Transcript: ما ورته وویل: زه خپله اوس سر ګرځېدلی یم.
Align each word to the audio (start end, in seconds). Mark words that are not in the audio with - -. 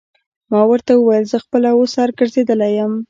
ما 0.51 0.61
ورته 0.71 0.91
وویل: 0.95 1.25
زه 1.31 1.37
خپله 1.45 1.69
اوس 1.75 1.89
سر 1.95 2.09
ګرځېدلی 2.17 2.69
یم. 2.77 2.93